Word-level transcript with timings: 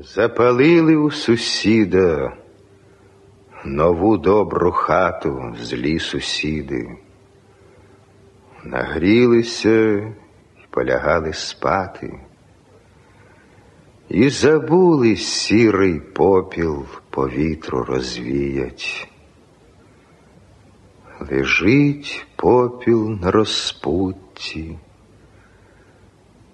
Запалили 0.00 0.96
у 0.96 1.10
сусіда 1.10 2.36
нову 3.64 4.16
добру 4.16 4.72
хату 4.72 5.54
злі 5.60 5.98
сусіди, 5.98 6.98
нагрілися 8.64 9.94
і 10.56 10.66
полягали 10.70 11.32
спати, 11.32 12.20
і 14.08 14.28
забули 14.28 15.16
сірий 15.16 16.00
попіл 16.00 16.86
по 17.10 17.28
вітру 17.28 17.84
розвіять. 17.84 19.08
Лежить 21.30 22.26
попіл 22.36 23.18
на 23.22 23.30
розпутті, 23.30 24.78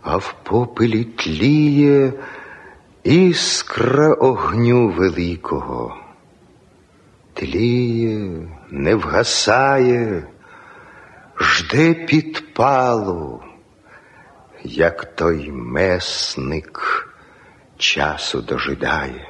а 0.02 0.16
в 0.16 0.34
попелі 0.42 1.04
тліє 1.04 2.12
іскра 3.04 4.14
огню 4.14 4.88
великого. 4.88 5.96
Тліє, 7.34 8.48
не 8.70 8.94
вгасає, 8.94 10.28
жде 11.40 11.94
підпалу, 11.94 13.42
як 14.62 15.04
той 15.04 15.50
месник 15.50 16.80
часу 17.76 18.40
дожидає, 18.40 19.28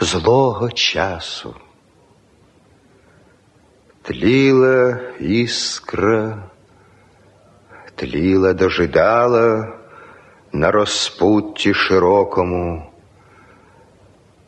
злого 0.00 0.70
часу. 0.70 1.54
Тліла 4.02 4.98
іскра, 5.20 6.42
тліла, 7.94 8.52
дожидала 8.52 9.72
на 10.52 10.70
розпутті 10.70 11.74
широкому, 11.74 12.92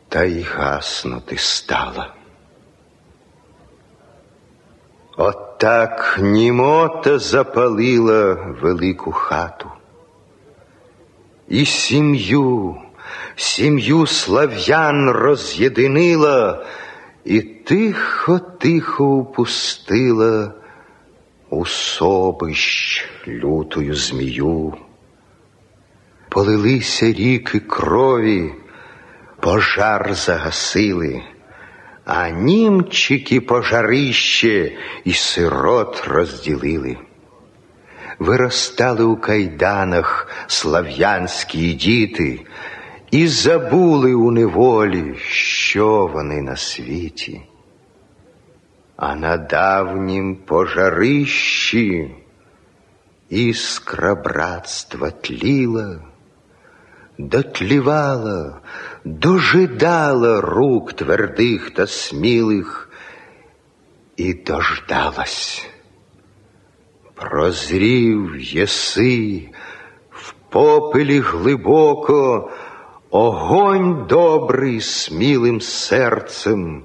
та 0.09 0.23
й 0.23 0.41
гаснути 0.41 1.37
стала. 1.37 2.13
Отак 5.17 6.19
німота 6.21 7.19
запалила 7.19 8.33
велику 8.61 9.11
хату. 9.11 9.69
І 11.47 11.65
сім'ю, 11.65 12.75
сім'ю 13.35 14.07
слав'ян 14.07 15.09
роз'єдинила 15.09 16.65
і 17.25 17.41
тихо-тихо 17.41 19.05
упустила 19.05 20.53
у 21.49 21.65
собищ 21.65 23.05
лютою 23.27 23.95
змію. 23.95 24.73
Полилися 26.29 27.05
ріки 27.05 27.59
крові, 27.59 28.53
пожар 29.39 30.13
загасили, 30.13 31.23
а 32.05 32.29
німчики 32.29 33.41
пожарище 33.41 34.71
і 35.03 35.13
сирот 35.13 36.03
розділили. 36.07 36.97
Виростали 38.19 39.03
у 39.03 39.17
кайданах 39.17 40.27
слав'янські 40.47 41.73
діти 41.73 42.45
і 43.11 43.27
забули 43.27 44.13
у 44.13 44.31
неволі, 44.31 45.15
що 45.27 46.09
вони 46.13 46.41
на 46.41 46.55
світі. 46.55 47.41
А 48.95 49.15
на 49.15 49.37
давнім 49.37 50.35
пожарищі 50.35 52.15
іскра 53.29 54.15
братства 54.15 55.11
тліла, 55.11 55.99
дотлівала, 57.19 58.61
дожидала 59.05 60.41
рук 60.41 60.93
твердих 60.93 61.71
та 61.71 61.87
смілих 61.87 62.89
і 64.17 64.33
дождалась. 64.33 65.67
Прозрів 67.15 68.35
єси 68.39 69.49
в 70.09 70.33
попелі 70.49 71.19
глибоко 71.19 72.51
огонь 73.09 74.05
добрий 74.09 74.81
смілим 74.81 75.61
серцем, 75.61 76.83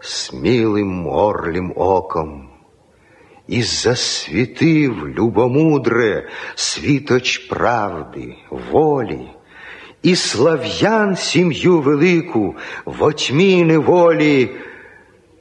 смілим 0.00 1.06
орлім 1.06 1.72
оком. 1.76 2.50
І 3.48 3.62
засвітив 3.62 5.08
любомудре 5.08 6.28
світоч 6.54 7.38
правди, 7.38 8.34
волі, 8.50 9.33
і 10.04 10.16
слав'ян 10.16 11.16
сім'ю 11.16 11.80
велику 11.80 12.56
в 12.84 13.02
отьмі 13.02 13.64
неволі 13.64 14.50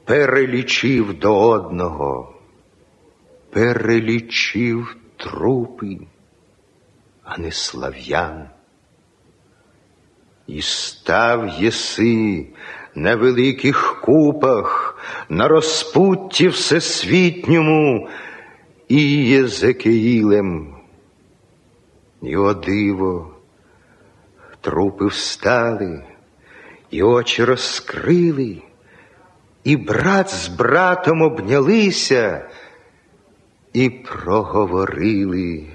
перелічив 0.05 1.19
до 1.19 1.39
одного, 1.49 2.35
перелічив 3.49 4.95
трупи, 5.17 5.97
а 7.23 7.37
не 7.37 7.51
слав'ян. 7.51 8.49
І 10.47 10.61
став 10.61 11.61
єси 11.61 12.47
на 12.95 13.15
великих 13.15 14.01
купах, 14.01 14.97
на 15.29 15.47
розпутті 15.47 16.47
всесвітньому 16.47 18.09
і 18.87 19.01
Єзекиїлем. 19.25 20.75
І 22.21 22.37
о 22.37 22.53
диво, 22.53 23.32
трупи 24.63 25.05
встали, 25.05 26.03
і 26.89 27.03
очі 27.03 27.43
розкрили, 27.43 28.61
і 29.63 29.77
брат 29.77 30.29
з 30.29 30.47
братом 30.47 31.21
обнялися 31.21 32.49
і 33.73 33.89
проговорили 33.89 35.67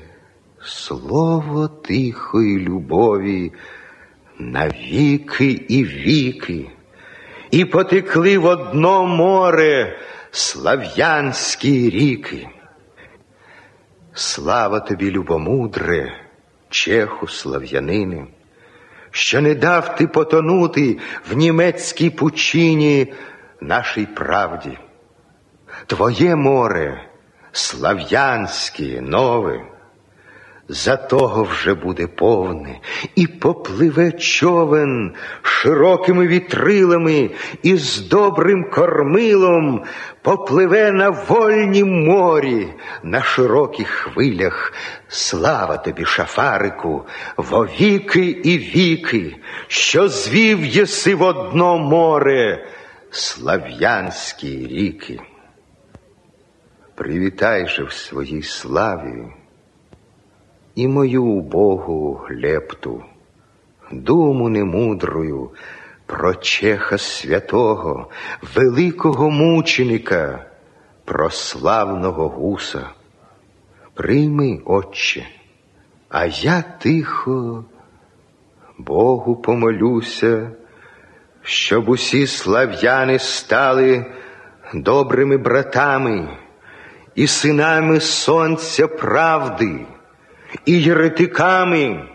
слово 0.62 1.68
тихої 1.68 2.58
любові 2.58 3.52
на 4.38 4.68
віки 4.68 5.64
і 5.68 5.84
віки, 5.84 6.70
і 7.50 7.64
потекли 7.64 8.38
в 8.38 8.44
одно 8.44 9.06
море 9.06 9.98
слав'янські 10.30 11.90
ріки. 11.90 12.48
Слава 14.14 14.80
тобі, 14.80 15.10
любомудре, 15.10 16.12
чеху 16.68 17.28
слав'янини, 17.28 18.26
що 19.10 19.40
не 19.40 19.54
дав 19.54 19.96
ти 19.96 20.06
потонути 20.06 20.98
в 21.30 21.36
німецькій 21.36 22.10
пучині 22.10 23.12
нашій 23.60 24.06
правді. 24.06 24.78
Твоє 25.86 26.36
море 26.36 27.08
слав'янське 27.52 29.00
нове 29.00 29.60
за 30.68 30.96
того 30.96 31.42
вже 31.42 31.74
буде 31.74 32.06
повне, 32.06 32.80
і 33.14 33.26
попливе 33.26 34.12
човен 34.12 35.14
широкими 35.42 36.26
вітрилами 36.26 37.30
і 37.62 37.76
з 37.76 38.08
добрим 38.08 38.70
кормилом 38.70 39.84
попливе 40.22 40.92
на 40.92 41.10
вольнім 41.10 42.04
морі, 42.04 42.74
на 43.02 43.22
широких 43.22 43.88
хвилях. 43.88 44.72
Слава 45.08 45.76
тобі, 45.76 46.04
шафарику, 46.04 47.04
вовіки 47.36 48.26
і 48.44 48.58
віки, 48.58 49.36
що 49.66 50.08
звів 50.08 50.64
єси 50.64 51.14
в 51.14 51.22
одно 51.22 51.78
море 51.78 52.66
слав'янські 53.10 54.66
ріки. 54.66 55.20
Привітай 56.94 57.68
же 57.68 57.84
в 57.84 57.92
своїй 57.92 58.42
славі 58.42 59.24
і 60.78 60.88
мою 60.88 61.24
убогу 61.24 62.20
лепту, 62.30 63.04
думу 63.92 64.48
немудрую 64.48 65.50
про 66.06 66.34
чеха 66.34 66.98
святого, 66.98 68.10
великого 68.54 69.30
мученика, 69.30 70.46
про 71.04 71.30
славного 71.30 72.28
гуса. 72.28 72.90
Прийми, 73.94 74.62
Отче, 74.64 75.26
а 76.08 76.26
я 76.26 76.62
тихо 76.62 77.64
Богу 78.78 79.36
помолюся, 79.36 80.50
щоб 81.42 81.88
усі 81.88 82.26
слав'яни 82.26 83.18
стали 83.18 84.06
добрими 84.74 85.36
братами 85.36 86.28
і 87.14 87.26
синами 87.26 88.00
сонця 88.00 88.88
правди 88.88 89.86
і 90.65 90.81
єретиками, 90.81 92.09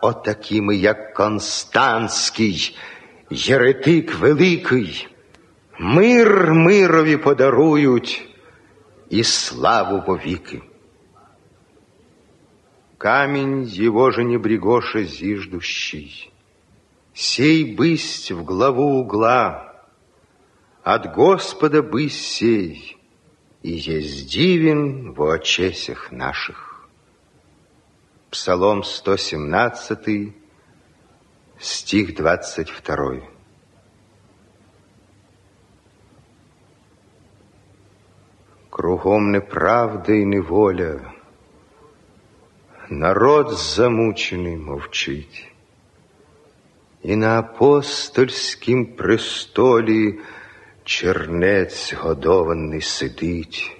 отакими, 0.00 0.76
як 0.76 1.14
Констанський, 1.14 2.76
єретик 3.30 4.14
великий, 4.14 5.08
мир 5.78 6.54
мирові 6.54 7.16
подарують 7.16 8.28
і 9.10 9.24
славу 9.24 10.02
повіки. 10.02 10.62
Камень 12.98 13.70
его 13.78 14.10
же 14.10 14.24
не 14.24 14.38
брегоша 14.38 15.04
зиждущий, 15.04 16.32
Сей 17.12 17.76
бысть 17.76 18.32
в 18.32 18.44
главу 18.44 19.00
угла, 19.00 19.84
от 20.82 21.14
Господа 21.14 21.82
бысть 21.82 22.26
сей, 22.26 22.96
и 23.62 23.70
есть 23.70 24.30
дивен 24.32 25.12
в 25.12 25.22
очесях 25.30 26.10
наших. 26.10 26.67
Псалом 28.29 28.83
117, 28.83 30.33
стих 31.57 32.13
22. 32.13 33.21
Кругом 38.69 39.31
неправда 39.31 40.13
і 40.13 40.25
неволя, 40.25 41.13
народ 42.89 43.57
замучений 43.57 44.57
мовчить, 44.57 45.51
і 47.03 47.15
на 47.15 47.39
апостольськім 47.39 48.85
престолі 48.85 50.19
чернець 50.83 51.93
годований 51.93 52.81
сидить, 52.81 53.77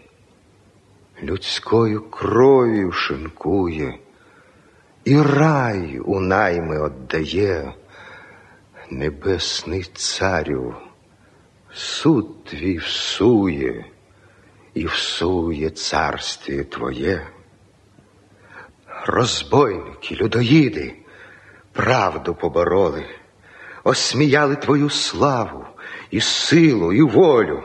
людською 1.23 2.09
кров'ю 2.09 2.91
шинкує, 2.91 3.99
і 5.05 5.21
рай 5.21 5.99
у 5.99 6.19
найми 6.19 6.79
отдає, 6.79 7.73
небесний 8.91 9.83
царю, 9.83 10.75
суд 11.73 12.43
твій 12.43 12.77
всує 12.77 13.85
і 14.73 14.85
всує 14.85 15.69
царствіє 15.69 16.63
Твоє. 16.63 17.27
Розбойники, 19.05 20.15
людоїди, 20.15 20.95
правду 21.71 22.35
побороли, 22.35 23.05
осміяли 23.83 24.55
Твою 24.55 24.89
славу 24.89 25.65
і 26.11 26.21
силу, 26.21 26.93
і 26.93 27.01
волю. 27.01 27.63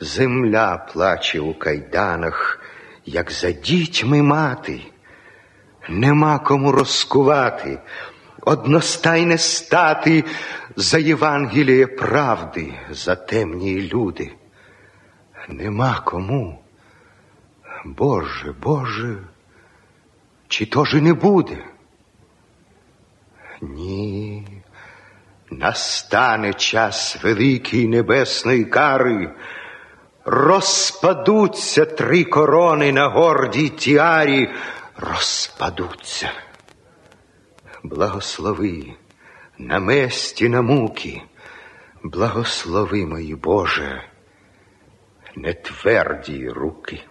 Земля 0.00 0.86
плаче 0.92 1.40
у 1.40 1.54
кайданах, 1.54 2.60
як 3.04 3.30
за 3.30 3.50
дітьми 3.50 4.22
мати, 4.22 4.80
нема 5.88 6.38
кому 6.38 6.72
розкувати, 6.72 7.78
одностайне 8.42 9.38
стати 9.38 10.24
за 10.76 10.98
Євангеліє 10.98 11.86
правди, 11.86 12.74
за 12.90 13.14
темні 13.14 13.82
люди. 13.82 14.32
Нема 15.48 16.02
кому. 16.04 16.62
Боже, 17.84 18.54
Боже, 18.62 19.18
чи 20.48 20.66
то 20.66 20.84
ж 20.84 20.98
і 20.98 21.00
не 21.00 21.14
буде? 21.14 21.64
Ні, 23.60 24.46
настане 25.50 26.54
час 26.54 27.18
великої 27.22 27.88
небесної 27.88 28.64
кари, 28.64 29.34
розпадуться 30.24 31.84
три 31.84 32.24
корони 32.24 32.92
на 32.92 33.08
гордій 33.08 33.68
тіарі, 33.68 34.50
розпадуться. 34.98 36.30
Благослови 37.82 38.94
на 39.58 39.80
месті 39.80 40.48
на 40.48 40.62
муки, 40.62 41.22
благослови 42.02 43.06
мої 43.06 43.34
Боже 43.34 44.02
нетверді 45.36 46.48
руки. 46.48 47.04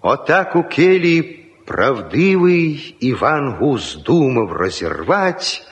Отак 0.00 0.56
у 0.56 0.62
келі 0.62 1.22
правдивий 1.64 2.96
Іван 3.00 3.54
Гус 3.54 3.94
думав 3.94 4.52
розірвать 4.52 5.66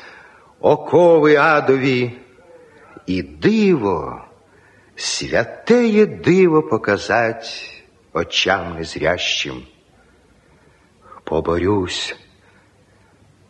окови 0.60 1.36
адові, 1.36 2.12
і 3.06 3.22
диво, 3.22 4.24
святеє 4.96 6.06
диво 6.06 6.62
показать 6.62 7.81
очам 8.12 8.74
незрящим. 8.74 9.66
Поборюсь, 11.24 12.16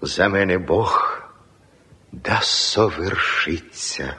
за 0.00 0.28
мене 0.28 0.58
Бог 0.58 1.22
да 2.12 2.40
совершиться 2.40 4.16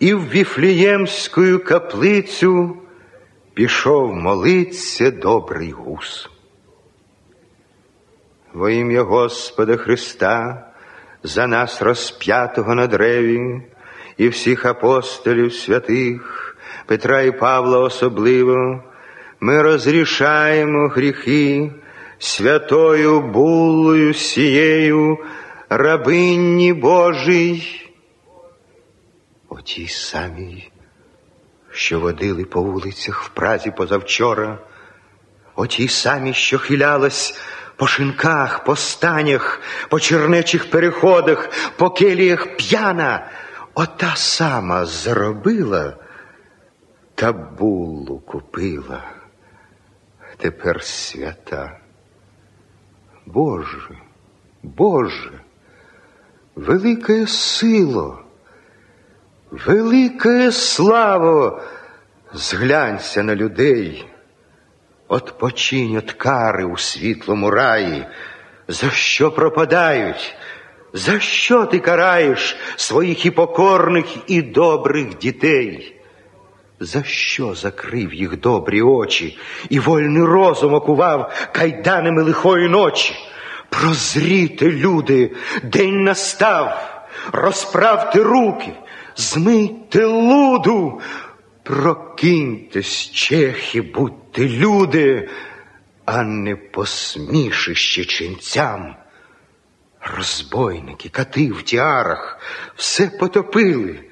і 0.00 0.14
в 0.14 0.30
Віфліємську 0.30 1.58
каплицю 1.58 2.76
пішов 3.54 4.14
молиться 4.14 5.10
добрий 5.10 5.70
гус. 5.70 6.30
Во 8.52 8.70
ім'я 8.70 9.02
Господа 9.02 9.76
Христа, 9.76 10.66
за 11.22 11.46
нас 11.46 11.82
розп'ятого 11.82 12.74
на 12.74 12.86
древі, 12.86 13.62
і 14.16 14.28
всіх 14.28 14.64
апостолів 14.64 15.54
святих, 15.54 16.49
Петра 16.90 17.22
і 17.22 17.38
Павла 17.38 17.78
особливо, 17.78 18.82
ми 19.40 19.62
розрішаємо 19.62 20.88
гріхи 20.88 21.72
святою 22.18 23.20
булою 23.20 24.14
сією, 24.14 25.18
рабинні 25.68 26.72
Божій. 26.72 27.82
Отій 29.48 29.88
самій, 29.88 30.70
що 31.70 32.00
водили 32.00 32.44
по 32.44 32.62
вулицях 32.62 33.22
в 33.22 33.28
Празі 33.28 33.70
позавчора, 33.70 34.58
отій 35.54 35.88
самій, 35.88 36.34
що 36.34 36.58
хилялась 36.58 37.40
по 37.76 37.86
шинках, 37.86 38.64
по 38.64 38.76
станях, 38.76 39.60
по 39.88 40.00
чернечих 40.00 40.70
переходах, 40.70 41.50
по 41.76 41.90
келіях 41.90 42.56
п'яна, 42.56 43.30
ота 43.74 44.12
сама 44.16 44.86
зробила 44.86 45.99
та 47.20 47.32
булу 47.32 48.18
купила. 48.18 49.04
Тепер 50.36 50.82
свята. 50.82 51.78
Боже, 53.26 53.98
Боже, 54.62 55.40
велике 56.54 57.26
сило. 57.26 58.24
Велике 59.50 60.52
славо, 60.52 61.62
зглянься 62.32 63.22
на 63.22 63.34
людей, 63.34 64.08
Отпочинь 65.08 65.96
от 65.96 66.12
кари 66.12 66.64
у 66.64 66.76
світлому 66.76 67.50
раї, 67.50 68.06
за 68.68 68.90
що 68.90 69.30
пропадають, 69.30 70.36
за 70.92 71.20
що 71.20 71.66
ти 71.66 71.78
караєш 71.78 72.56
своїх 72.76 73.26
і 73.26 73.30
покорних, 73.30 74.06
і 74.26 74.42
добрих 74.42 75.18
дітей? 75.18 75.99
За 76.82 77.02
що 77.02 77.54
закрив 77.54 78.14
їх 78.14 78.40
добрі 78.40 78.82
очі 78.82 79.38
і 79.68 79.78
вольний 79.80 80.24
розум 80.24 80.74
окував 80.74 81.32
кайданами 81.52 82.22
лихої 82.22 82.68
ночі? 82.68 83.14
Прозріте, 83.68 84.72
люди, 84.72 85.32
день 85.62 86.04
настав, 86.04 87.02
розправте 87.32 88.22
руки. 88.22 88.72
Змийте 89.16 90.04
луду, 90.04 91.00
прокиньтесь, 91.62 93.10
чехи, 93.10 93.82
будьте 93.82 94.48
люди, 94.48 95.28
а 96.04 96.22
не 96.22 96.56
посмішище 96.56 98.04
ченцям. 98.04 98.96
Розбойники, 100.16 101.08
кати 101.08 101.52
в 101.52 101.62
тіарах, 101.62 102.38
все 102.76 103.06
потопили, 103.06 104.09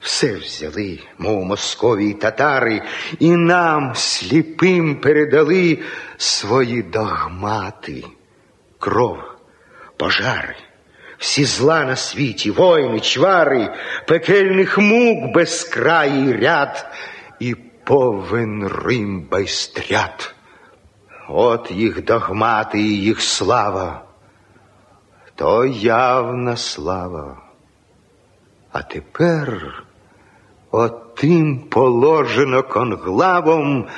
все 0.00 0.34
взяли, 0.34 1.00
мов 1.18 1.44
москові 1.44 2.14
татари, 2.14 2.82
і 3.18 3.30
нам 3.30 3.94
сліпим 3.94 4.96
передали 4.96 5.78
свої 6.16 6.82
догмати, 6.82 8.04
кров, 8.78 9.18
пожари 9.96 10.56
всі 11.18 11.44
зла 11.44 11.84
на 11.84 11.96
світі, 11.96 12.50
войни, 12.50 13.00
чвари, 13.00 13.74
пекельних 14.06 14.78
мук 14.78 15.34
безкраїй 15.34 16.32
ряд 16.32 16.86
і 17.40 17.54
повен 17.84 18.68
Рим 18.68 19.28
байстрят. 19.30 20.34
От 21.28 21.70
їх 21.70 22.04
догмати 22.04 22.80
і 22.80 23.00
їх 23.00 23.20
слава, 23.20 24.04
то 25.34 25.64
явна 25.66 26.56
слава. 26.56 27.42
А 28.72 28.82
тепер 28.82 29.82
отим 30.70 31.58
положено 31.58 32.62
конглавом, 32.62 33.88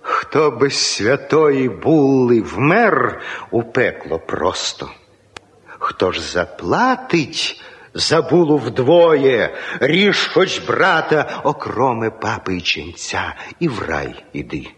хто 0.00 0.50
без 0.50 0.76
святої 0.76 1.68
були 1.68 2.40
вмер 2.40 3.20
у 3.50 3.62
пекло 3.62 4.18
просто. 4.18 4.90
Хто 5.78 6.12
ж 6.12 6.20
заплатить 6.20 7.62
забулу 7.96 8.58
вдвоє, 8.58 9.54
ріж 9.80 10.26
хоч 10.26 10.58
брата, 10.58 11.40
окроме 11.44 12.10
папи 12.10 12.56
й 12.56 12.60
ченця, 12.60 13.34
і 13.60 13.68
в 13.68 13.82
рай 13.88 14.24
іди. 14.32 14.68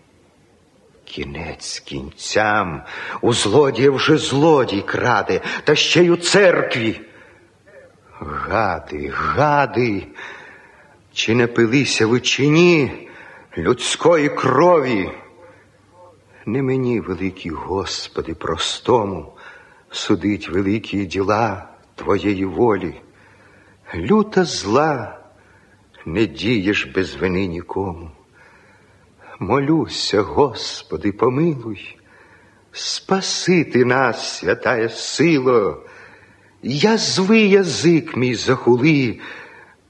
Кінець 1.05 1.79
кінцям 1.79 2.83
у 3.21 3.33
злодія 3.33 3.91
вже 3.91 4.19
злодій 4.19 4.83
краде, 4.83 5.41
та 5.65 5.75
ще 5.75 6.05
й 6.05 6.11
у 6.11 6.17
церкві. 6.17 7.01
Гади, 8.21 9.13
гади, 9.15 10.07
чи 11.19 11.35
не 11.35 11.47
пилися 11.47 12.07
ви 12.07 12.21
чи 12.21 12.49
ні 12.49 13.09
людської 13.59 14.29
крові? 14.29 15.11
Не 16.47 16.63
мені, 16.63 17.01
великий 17.01 17.53
Господи, 17.53 18.35
простому, 18.35 19.33
судить 19.91 20.49
великі 20.49 21.07
діла 21.07 21.69
Твоєї 21.95 22.45
волі. 22.45 22.95
Люта 23.95 24.45
зла 24.45 25.19
не 26.07 26.27
дієш 26.27 26.85
без 26.95 27.15
вини 27.15 27.47
нікому. 27.47 28.11
Молюся, 29.39 30.23
Господи, 30.23 31.13
помилуй, 31.13 31.99
спасити 32.73 33.85
нас, 33.85 34.39
святая 34.39 34.89
сило, 34.89 35.83
язви 36.63 37.39
язик 37.39 38.17
мій 38.17 38.35
захули, 38.35 39.21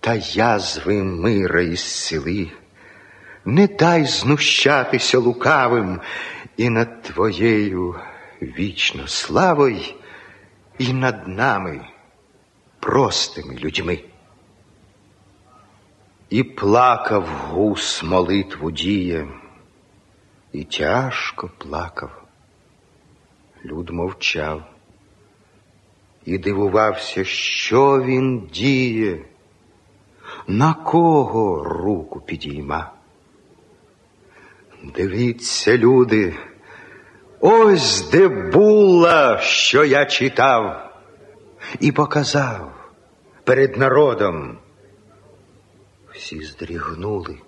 та 0.08 0.14
язви 0.14 1.02
мира 1.02 1.62
із 1.62 1.80
сили. 1.80 2.50
Не 3.44 3.66
дай 3.66 4.04
знущатися 4.04 5.18
лукавим 5.18 6.00
і 6.56 6.70
над 6.70 7.02
Твоєю 7.02 7.94
вічно 8.42 9.08
славою, 9.08 9.80
і 10.78 10.92
над 10.92 11.28
нами, 11.28 11.80
простими 12.80 13.54
людьми. 13.54 14.00
І 16.30 16.42
плакав 16.42 17.24
гус 17.26 18.02
молитву 18.02 18.70
діє, 18.70 19.28
і 20.52 20.64
тяжко 20.64 21.50
плакав. 21.58 22.22
Люд 23.64 23.90
мовчав 23.90 24.62
і 26.24 26.38
дивувався, 26.38 27.24
що 27.24 28.02
він 28.02 28.48
діє, 28.52 29.24
на 30.48 30.74
кого 30.74 31.64
руку 31.64 32.20
підійма. 32.20 32.92
Дивіться, 34.82 35.78
люди, 35.78 36.36
ось 37.40 38.10
де 38.10 38.28
була, 38.28 39.38
що 39.38 39.84
я 39.84 40.04
читав, 40.04 40.90
і 41.80 41.92
показав 41.92 42.72
перед 43.44 43.76
народом. 43.76 44.58
Всі 46.12 46.42
здрігнули. 46.42 47.38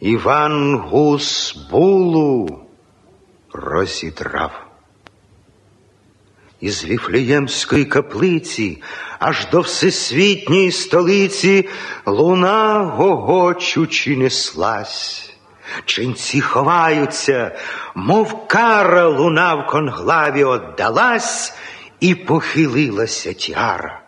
Іван 0.00 0.76
Гус 0.78 1.56
булу 1.70 2.60
розідрав. 3.52 4.63
Із 6.64 6.84
Віфлеємської 6.84 7.84
каплиці 7.84 8.82
аж 9.18 9.46
до 9.52 9.60
всесвітньої 9.60 10.72
столиці 10.72 11.68
луна 12.06 12.78
гогочучи 12.78 14.16
неслась. 14.16 15.30
Ченці 15.84 16.40
ховаються, 16.40 17.58
мов 17.94 18.48
кара 18.48 19.08
луна 19.08 19.54
в 19.54 19.66
конглаві 19.66 20.44
отдалась 20.44 21.54
і 22.00 22.14
похилилася 22.14 23.32
тяра. 23.32 24.03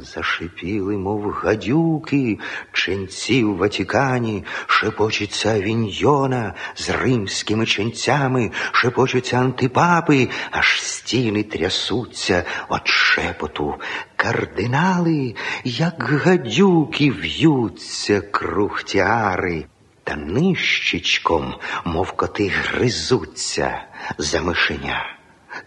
Зашипіли, 0.00 0.96
мов 0.96 1.30
гадюки, 1.30 2.38
ченці 2.72 3.44
в 3.44 3.56
Ватикані, 3.56 4.44
шепочеться 4.66 5.54
Авіньйона 5.54 6.54
з 6.74 6.90
римськими 6.90 7.66
ченцями, 7.66 8.50
шепочуться 8.72 9.38
антипапи, 9.38 10.28
аж 10.50 10.82
стіни 10.82 11.42
трясуться 11.42 12.44
от 12.68 12.88
шепоту. 12.88 13.74
Кардинали, 14.16 15.34
як 15.64 16.02
гадюки, 16.02 17.10
в'ються 17.10 18.20
круг 18.20 18.82
тіари, 18.82 19.64
та 20.04 20.16
нищечком, 20.16 21.54
мов 21.84 22.12
коти 22.12 22.48
гризуться 22.48 23.82
за 24.18 24.40
мишеня. 24.40 25.21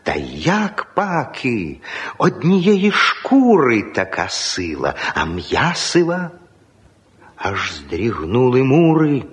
Та 0.05 0.13
як 0.37 0.93
паки, 0.93 1.77
однієї 2.17 2.91
шкури 2.91 3.81
така 3.81 4.29
сила, 4.29 4.93
а 5.15 5.25
м'ясива. 5.25 6.31
Аж 7.35 7.73
здрігнули 7.73 8.63
мури, 8.63 9.23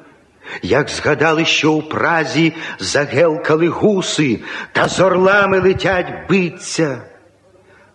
як 0.63 0.89
згадали, 0.89 1.45
що 1.45 1.73
у 1.73 1.83
празі 1.83 2.53
загелкали 2.79 3.69
гуси, 3.69 4.41
та 4.73 4.89
з 4.89 5.01
орлами 5.01 5.61
летять 5.61 6.29
биться. 6.29 7.03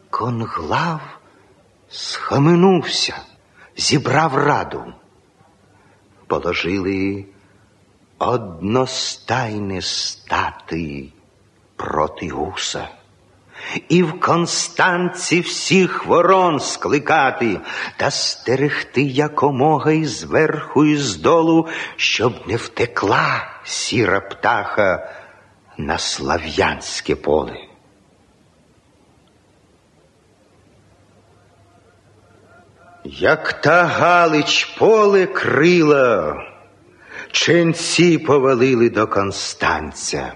Конглав 0.09 1.01
схаменувся, 1.89 3.17
зібрав 3.77 4.35
раду. 4.35 4.83
Положили 6.27 7.25
одностайне 8.19 9.81
стати 9.81 11.11
проти 11.77 12.29
гуса. 12.29 12.87
І 13.89 14.03
в 14.03 14.19
Констанці 14.19 15.39
всіх 15.39 16.05
ворон 16.05 16.59
скликати 16.59 17.59
та 17.97 18.11
стерегти 18.11 19.01
якомога 19.01 19.91
і 19.91 20.05
зверху, 20.05 20.85
і 20.85 20.97
здолу, 20.97 21.67
щоб 21.95 22.47
не 22.47 22.55
втекла 22.55 23.47
сіра 23.63 24.19
птаха 24.19 25.13
на 25.77 25.97
слав'янське 25.97 27.15
поле. 27.15 27.57
Як 33.03 33.61
та 33.61 33.83
Галич 33.83 34.65
поле 34.65 35.25
крила, 35.25 36.35
ченці 37.31 38.17
повалили 38.17 38.89
до 38.89 39.07
Констанця. 39.07 40.33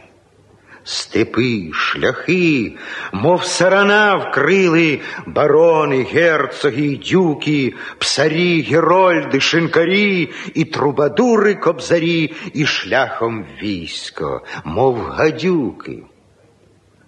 Степи, 0.91 1.71
шляхи, 1.73 2.77
мов 3.13 3.45
сарана 3.45 4.17
вкрили 4.17 5.01
барони, 5.25 6.03
герцоги, 6.03 6.97
дюки, 6.97 7.75
псарі, 7.97 8.61
герольди, 8.61 9.39
шинкарі, 9.39 10.29
і 10.53 10.65
трубадури 10.65 11.55
кобзарі, 11.55 12.33
і 12.53 12.65
шляхом 12.65 13.45
військо, 13.61 14.41
мов 14.63 15.01
гадюки. 15.01 16.03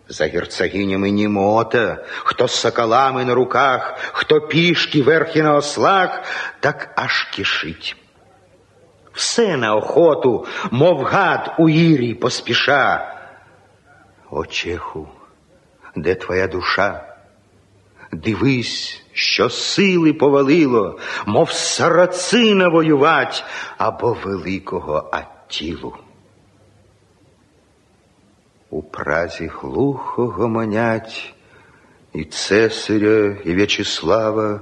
За 0.07 0.27
герцогами 0.27 1.11
німота, 1.11 2.05
хто 2.23 2.47
з 2.47 2.55
соколами 2.55 3.25
на 3.25 3.33
руках, 3.33 3.97
хто 4.13 4.41
пішки 4.41 5.01
верхи 5.01 5.43
на 5.43 5.55
ослах, 5.55 6.23
так 6.59 6.93
аж 6.95 7.23
кишить. 7.23 7.95
Все 9.13 9.57
на 9.57 9.75
охоту, 9.75 10.45
мов 10.71 11.03
гад 11.03 11.55
у 11.59 11.69
ірій 11.69 12.13
поспіша. 12.13 13.09
О 14.35 14.45
чехи, 14.45 15.07
де 15.95 16.15
твоя 16.15 16.47
душа? 16.47 17.15
Дивись, 18.11 19.03
що 19.13 19.49
сили 19.49 20.13
повалило, 20.13 20.99
мов 21.25 21.51
сарацина 21.51 22.69
воювать 22.69 23.43
або 23.77 24.17
великого 24.23 25.09
Аттілу. 25.11 25.97
У 28.69 28.83
празі 28.83 29.51
глухо 29.53 30.27
гомонять 30.27 31.33
і 32.13 32.23
Цесаря, 32.23 33.37
і 33.45 33.53
В'ячеслава, 33.53 34.61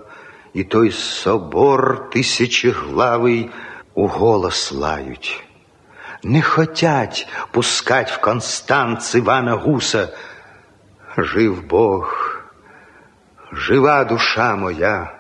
і 0.54 0.64
той 0.64 0.92
собор 0.92 2.10
тисячеглавий 2.10 3.50
у 3.94 4.08
голос 4.08 4.72
лають 4.72 5.51
не 6.24 6.42
хотять 6.42 7.28
пускать 7.52 8.10
в 8.10 8.20
Констанц 8.20 9.16
Івана 9.16 9.56
Гуса. 9.56 10.10
Жив 11.18 11.68
Бог, 11.68 12.36
жива 13.52 14.04
душа 14.04 14.56
моя, 14.56 15.20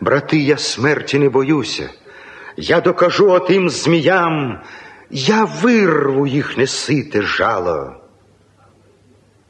брати, 0.00 0.38
я 0.38 0.56
смерті 0.56 1.18
не 1.18 1.28
боюся. 1.28 1.90
Я 2.56 2.80
докажу 2.80 3.30
отим 3.30 3.70
зміям, 3.70 4.62
я 5.10 5.44
вирву 5.44 6.26
їх 6.26 6.56
несите 6.56 7.22
жало. 7.22 7.94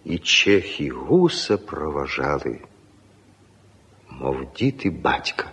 І 0.04 0.18
чехи 0.18 0.90
гуса 0.90 1.56
проважали, 1.56 2.60
мов 4.10 4.36
діти 4.56 4.90
батька. 4.90 5.50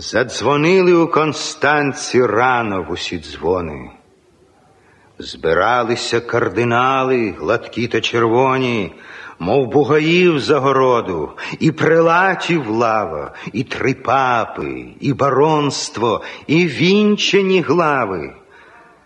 Задзвонили 0.00 0.92
у 0.92 1.08
Констанці 1.08 2.26
рано 2.26 2.82
в 2.82 2.92
усі 2.92 3.18
дзвони. 3.18 3.90
Збиралися 5.18 6.20
кардинали, 6.20 7.34
гладкі 7.38 7.86
та 7.86 8.00
червоні, 8.00 8.92
мов 9.38 9.68
бугаїв 9.68 10.40
загороду, 10.40 11.30
і 11.58 11.72
прилатів 11.72 12.68
лава, 12.68 13.34
і 13.52 13.64
три 13.64 13.94
папи, 13.94 14.86
і 15.00 15.12
баронство, 15.12 16.22
і 16.46 16.66
вінчені 16.66 17.60
глави. 17.60 18.34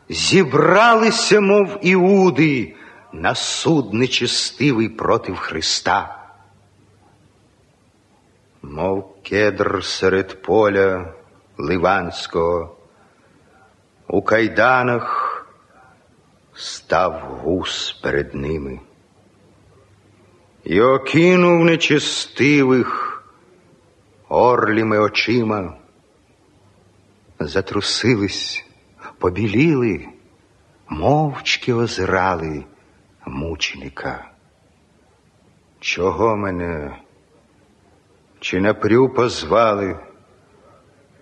зібралися, 0.09 1.41
мов 1.41 1.79
іуди, 1.83 2.75
на 3.13 3.35
суд 3.35 3.95
нечестивий 3.95 4.89
проти 4.89 5.35
Христа. 5.35 6.24
Мов 8.71 9.23
кедр 9.23 9.85
серед 9.85 10.43
поля 10.43 11.15
Ливанського, 11.59 12.77
у 14.09 14.23
кайданах 14.23 15.47
став 16.55 17.13
гус 17.13 17.93
перед 17.93 18.35
ними 18.35 18.81
і 20.65 20.81
окинув 20.81 21.65
нечестивих 21.65 23.23
орліми 24.29 24.99
очима, 24.99 25.77
затрусились, 27.41 28.67
побіліли, 29.19 30.09
мовчки 30.89 31.75
озирали 31.75 32.65
мученика. 33.27 34.31
Чого 35.81 36.37
мене? 36.37 37.04
Чи 38.45 38.61
напрю 38.61 39.09
позвали? 39.09 39.97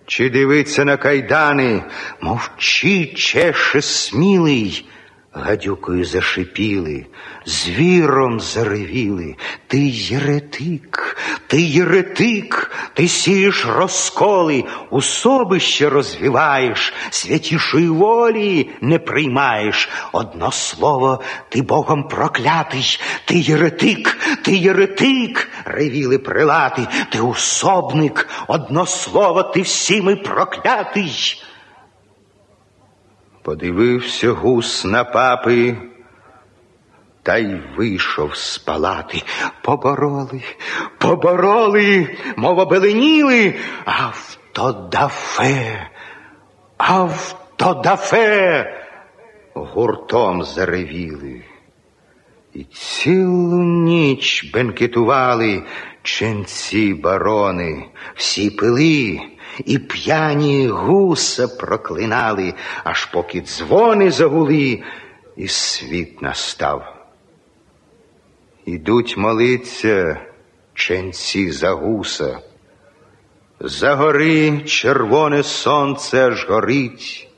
Чи 0.05 0.29
дивиться 0.29 0.85
на 0.85 0.97
кайдани, 0.97 1.83
мовчи, 2.21 3.05
чеше 3.05 3.81
смілий, 3.81 4.85
гадюкою 5.31 6.05
зашипіли, 6.05 7.05
звіром 7.45 8.39
заревіли. 8.39 9.35
Ти 9.67 9.79
єретик, 9.87 11.12
ти 11.53 11.61
єретик, 11.61 12.71
ти 12.93 13.07
сієш 13.07 13.65
розколи, 13.65 14.63
усобище 14.89 15.89
розвиваєш, 15.89 16.93
святішої 17.09 17.89
волі 17.89 18.69
не 18.81 18.99
приймаєш. 18.99 19.89
Одно 20.11 20.51
слово, 20.51 21.21
ти 21.49 21.61
Богом 21.61 22.07
проклятий, 22.07 22.99
ти 23.25 23.37
єретик, 23.37 24.17
ти 24.41 24.55
єретик, 24.55 25.49
ревіли 25.65 26.17
прилати, 26.17 26.87
ти 27.09 27.21
усобник, 27.21 28.29
одно 28.47 28.85
слово, 28.85 29.43
ти 29.43 29.61
всіми 29.61 30.15
проклятий. 30.15 31.43
Подивився 33.41 34.31
гус 34.31 34.85
на 34.85 35.03
папи, 35.03 35.75
та 37.23 37.37
й 37.37 37.61
вийшов 37.77 38.35
з 38.35 38.57
палати. 38.57 39.23
Побороли, 39.61 40.41
побороли, 40.97 42.17
мов 42.35 42.59
обеленіли, 42.59 43.55
автодафе, 43.85 45.89
автодафе, 46.77 48.65
гуртом 49.53 50.43
заревіли. 50.43 51.41
І 52.53 52.63
цілу 52.63 53.63
ніч 53.63 54.51
бенкетували 54.53 55.63
ченці 56.03 56.93
барони, 56.93 57.85
всі 58.15 58.49
пили 58.49 59.19
і 59.65 59.79
п'яні 59.79 60.67
гуса 60.67 61.47
проклинали, 61.47 62.53
аж 62.83 63.05
поки 63.05 63.41
дзвони 63.41 64.11
загули, 64.11 64.83
і 65.37 65.47
світ 65.47 66.21
настав. 66.21 66.92
Ідуть 68.65 69.17
молиться 69.17 70.21
ченці 70.73 71.51
за 71.51 71.71
гуса. 71.71 72.39
За 73.59 73.95
гори 73.95 74.61
червоне 74.61 75.43
сонце 75.43 76.27
аж 76.27 76.49
горить, 76.49 77.29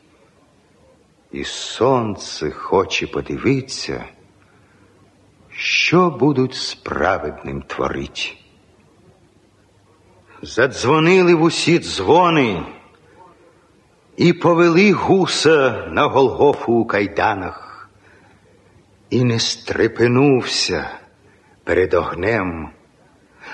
і 1.32 1.44
сонце 1.44 2.52
хоче 2.52 3.08
подивитися, 3.08 4.06
що 5.50 6.10
будуть 6.10 6.56
справедним 6.56 7.62
творить. 7.62 8.38
Задзвонили 10.42 11.36
в 11.36 11.42
усі 11.42 11.80
дзвони 11.80 12.64
і 14.18 14.34
повели 14.34 14.92
гуса 14.92 15.88
на 15.92 16.08
Голгофу 16.08 16.74
у 16.74 16.86
кайданах, 16.86 17.90
і 19.10 19.24
не 19.24 19.40
стрепенувся 19.40 20.90
перед 21.66 21.94
огнем, 21.94 22.70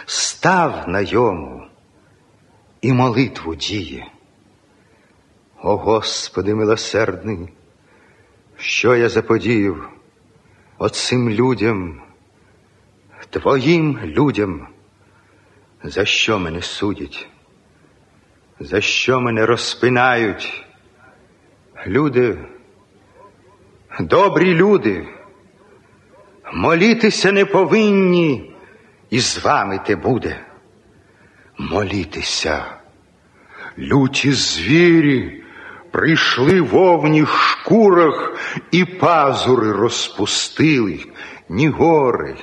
став 0.05 0.87
на 0.87 1.01
йому 1.01 1.63
і 2.81 2.93
молитву 2.93 3.55
діє. 3.55 4.07
О 5.63 5.77
Господи 5.77 6.55
милосердний, 6.55 7.53
що 8.57 8.95
я 8.95 9.09
заподіяв 9.09 9.89
оцим 10.77 11.29
людям, 11.29 12.01
Твоїм 13.29 13.99
людям. 14.03 14.67
За 15.83 16.05
що 16.05 16.39
мене 16.39 16.61
судять? 16.61 17.29
За 18.59 18.81
що 18.81 19.19
мене 19.19 19.45
розпинають? 19.45 20.65
Люди, 21.87 22.37
добрі 23.99 24.53
люди, 24.53 25.07
молітися 26.53 27.31
не 27.31 27.45
повинні, 27.45 28.55
і 29.09 29.19
з 29.19 29.43
вами 29.43 29.79
те 29.87 29.95
буде. 29.95 30.39
Молітися, 31.57 32.65
люті 33.79 34.31
звірі 34.31 35.43
прийшли 35.91 36.61
вовні 36.61 37.25
шкурах 37.25 38.33
і 38.71 38.85
пазури 38.85 39.71
розпустили, 39.71 40.99
ні 41.49 41.67
гори, 41.67 42.35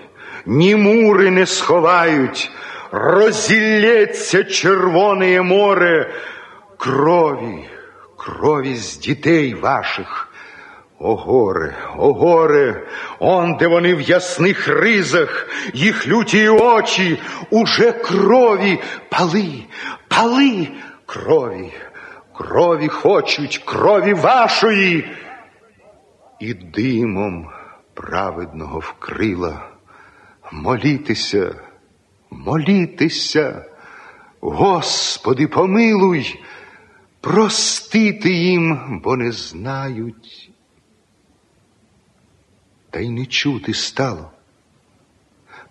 ні 0.46 0.76
мури 0.76 1.30
не 1.30 1.46
сховають 1.46 2.50
розілється 2.90 4.44
червоне 4.44 5.42
море 5.42 6.14
крові, 6.76 7.68
крові 8.16 8.76
з 8.76 8.98
дітей 8.98 9.54
ваших. 9.54 10.27
О 11.00 11.16
горе, 11.16 11.76
о 11.96 12.12
горе, 12.12 12.86
он, 13.18 13.56
де 13.56 13.66
вони 13.66 13.94
в 13.94 14.00
ясних 14.00 14.68
ризах, 14.68 15.48
їх 15.74 16.08
люті 16.08 16.48
очі, 16.48 17.18
уже 17.50 17.92
крові 17.92 18.78
пали, 19.10 19.64
пали 20.08 20.68
крові, 21.06 21.72
крові 22.36 22.88
хочуть, 22.88 23.58
крові 23.58 24.12
вашої, 24.12 25.16
і 26.40 26.54
димом 26.54 27.48
праведного 27.94 28.78
вкрила 28.78 29.68
молітися 30.52 31.54
молітися, 32.30 33.64
Господи, 34.40 35.46
помилуй, 35.46 36.40
простити 37.20 38.32
їм, 38.32 39.00
бо 39.04 39.16
не 39.16 39.32
знають. 39.32 40.47
Та 42.90 43.00
й 43.00 43.10
не 43.10 43.26
чути 43.26 43.74
стало, 43.74 44.30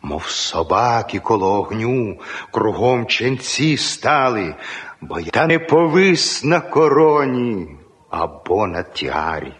мов 0.02 0.26
собаки 0.26 1.20
коло 1.20 1.60
огню, 1.60 2.20
кругом 2.52 3.06
ченці 3.06 3.78
стали, 3.78 4.56
бо 5.02 5.20
я 5.20 5.48
не 5.48 5.60
повис 5.60 6.44
на 6.44 6.60
короні 6.60 7.78
або 8.10 8.68
на 8.68 8.84
тярі. 8.84 9.54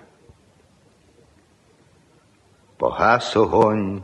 Погас 2.78 3.36
огонь. 3.36 4.04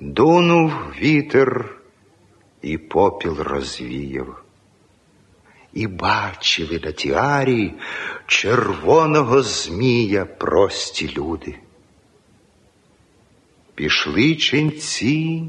Дунув 0.00 0.72
вітер 0.98 1.76
і 2.62 2.78
попіл 2.78 3.40
розвіяв. 3.40 4.42
І 5.72 5.86
бачили 5.86 6.80
на 6.84 6.92
тіарі 6.92 7.74
червоного 8.26 9.42
змія 9.42 10.24
прості 10.24 11.14
люди. 11.16 11.58
Пішли 13.82 14.34
ченці 14.36 15.42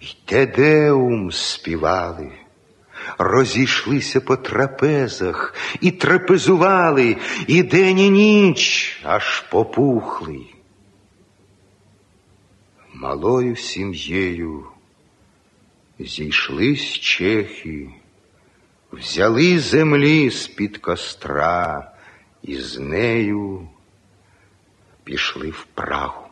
й 0.00 0.16
тедеум 0.24 1.32
співали, 1.32 2.32
розійшлися 3.18 4.20
по 4.20 4.36
трапезах 4.36 5.54
і 5.80 5.90
трапезували, 5.90 7.16
і 7.46 7.62
день 7.62 7.98
і 7.98 8.10
ніч 8.10 8.96
аж 9.02 9.40
попухли 9.40 10.40
малою 12.94 13.56
сім'єю 13.56 14.66
зійшлись 15.98 16.92
чехи, 16.92 17.88
взяли 18.92 19.58
землі 19.58 20.30
з-під 20.30 20.78
костра 20.78 21.92
і 22.42 22.56
з 22.56 22.78
нею 22.78 23.68
пішли 25.04 25.50
в 25.50 25.66
Прагу. 25.74 26.29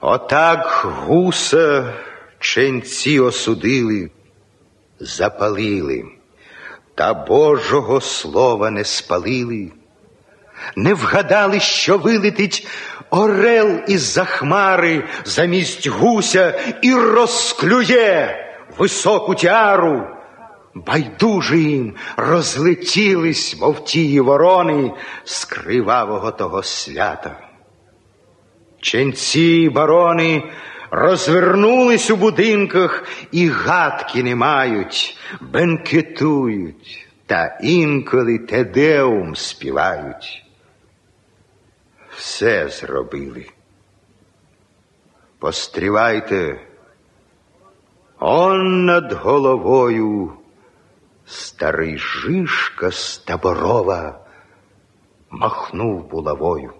Отак 0.00 0.84
гуса 0.84 1.92
ченці 2.38 3.20
осудили, 3.20 4.10
запалили, 5.00 6.04
та 6.94 7.14
Божого 7.14 8.00
слова 8.00 8.70
не 8.70 8.84
спалили, 8.84 9.72
не 10.76 10.94
вгадали, 10.94 11.60
що 11.60 11.98
вилетить 11.98 12.68
орел 13.10 13.80
із 13.88 14.00
за 14.00 14.24
хмари 14.24 15.04
замість 15.24 15.86
гуся 15.86 16.60
і 16.82 16.94
розклює 16.94 18.36
високу 18.78 19.34
тяру. 19.34 20.06
Байдуже 20.74 21.58
їм 21.58 21.94
розлетілись, 22.16 23.60
мов 23.60 23.84
тії 23.84 24.20
ворони 24.20 24.92
з 25.24 25.44
кривавого 25.44 26.30
того 26.30 26.62
свята. 26.62 27.49
Ченці 28.80 29.68
барони 29.68 30.42
розвернулись 30.90 32.10
у 32.10 32.16
будинках 32.16 33.04
і 33.32 33.48
гадки 33.48 34.22
не 34.22 34.36
мають, 34.36 35.18
бенкетують 35.40 37.08
та 37.26 37.58
інколи 37.62 38.38
тедеум 38.38 39.36
співають. 39.36 40.44
Все 42.16 42.68
зробили. 42.68 43.46
Пострівайте, 45.38 46.60
он 48.18 48.84
над 48.84 49.12
головою 49.12 50.32
старий 51.26 51.98
Жишка 51.98 52.90
з 52.90 53.18
таборова 53.18 54.20
махнув 55.30 56.10
булавою. 56.10 56.79